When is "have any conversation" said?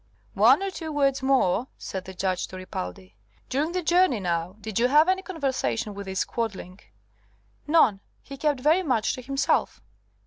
4.87-5.93